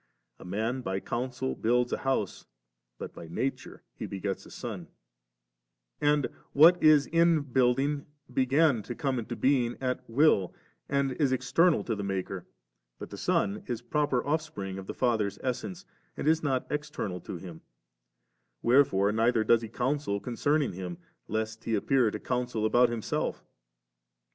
[0.39, 2.47] A man by counsel builds a house,
[2.97, 4.87] but by nature he begets a son;
[6.01, 10.55] and what is in building began to come into being at will,
[10.89, 12.47] and is external to the maker;
[12.97, 15.85] but the son is proper offspring of the father's es sence,
[16.17, 17.61] and is not external to him;
[18.63, 20.97] wherefore neither does he counsel concerning him,
[21.27, 23.45] lest he appeal to counsel about himself.